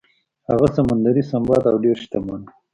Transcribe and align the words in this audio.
هغه 0.49 0.67
سمندري 0.75 1.21
سنباد 1.31 1.63
و 1.65 1.69
او 1.71 1.77
ډیر 1.85 1.95
شتمن 2.03 2.41
و. 2.43 2.47